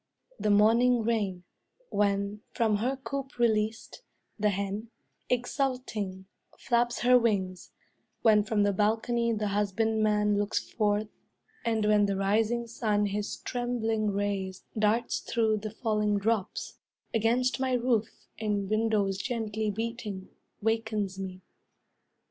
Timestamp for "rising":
12.15-12.65